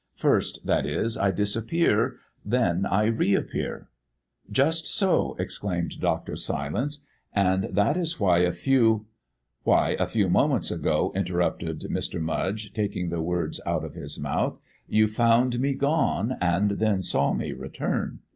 [0.15, 2.15] First, that is, I disappear.
[2.43, 3.87] Then I reappear."
[4.51, 6.35] "Just so," exclaimed Dr.
[6.37, 9.05] Silence, "and that is why a few"
[9.63, 12.19] "Why a few moments ago," interrupted Mr.
[12.19, 17.31] Mudge, taking the words out of his mouth, "you found me gone, and then saw
[17.31, 18.21] me return.